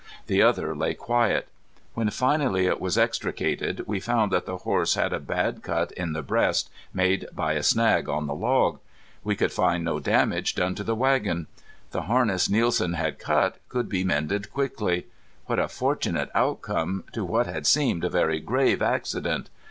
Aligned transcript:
The 0.25 0.41
other 0.41 0.75
lay 0.75 0.95
quiet. 0.95 1.47
When 1.93 2.09
finally 2.09 2.65
it 2.65 2.81
was 2.81 2.97
extricated 2.97 3.83
we 3.85 3.99
found 3.99 4.31
that 4.31 4.47
the 4.47 4.57
horse 4.57 4.95
had 4.95 5.13
a 5.13 5.19
bad 5.19 5.61
cut 5.61 5.91
in 5.91 6.13
the 6.13 6.23
breast 6.23 6.71
made 6.91 7.27
by 7.31 7.53
a 7.53 7.61
snag 7.61 8.09
on 8.09 8.25
the 8.25 8.33
log. 8.33 8.79
We 9.23 9.35
could 9.35 9.51
find 9.51 9.83
no 9.85 9.99
damage 9.99 10.55
done 10.55 10.73
to 10.73 10.83
the 10.83 10.95
wagon. 10.95 11.45
The 11.91 12.01
harness 12.09 12.49
Nielsen 12.49 12.93
had 12.93 13.19
cut 13.19 13.59
could 13.69 13.89
be 13.89 14.03
mended 14.03 14.51
quickly. 14.51 15.05
What 15.45 15.59
a 15.59 15.67
fortunate 15.67 16.31
outcome 16.33 17.03
to 17.13 17.23
what 17.23 17.45
had 17.45 17.67
seemed 17.67 18.03
a 18.03 18.09
very 18.09 18.39
grave 18.39 18.81
accident! 18.81 19.51